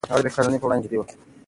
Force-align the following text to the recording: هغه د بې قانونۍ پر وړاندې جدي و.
هغه 0.11 0.21
د 0.23 0.25
بې 0.27 0.33
قانونۍ 0.35 0.57
پر 0.59 0.65
وړاندې 0.67 0.83
جدي 0.87 0.97
و. 0.97 1.01